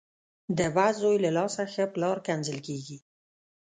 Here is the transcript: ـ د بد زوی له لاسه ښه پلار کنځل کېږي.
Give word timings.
ـ 0.29 0.57
د 0.57 0.59
بد 0.75 0.93
زوی 1.01 1.17
له 1.25 1.31
لاسه 1.37 1.63
ښه 1.73 1.85
پلار 1.93 2.17
کنځل 2.27 2.57
کېږي. 2.67 2.97